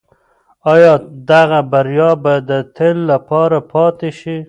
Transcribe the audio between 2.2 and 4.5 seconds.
به د تل لپاره پاتې شي؟